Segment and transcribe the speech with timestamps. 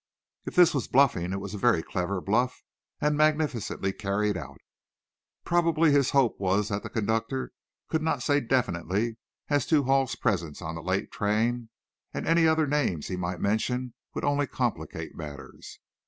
[0.47, 2.63] If this was bluffing, it was a very clever bluff,
[2.99, 4.57] and magnificently carried out.
[5.45, 7.51] Probably his hope was that the conductor
[7.87, 9.17] could not say definitely
[9.49, 11.69] as to Hall's presence on the late train,
[12.15, 15.77] and any other names he might mention would only complicate matters.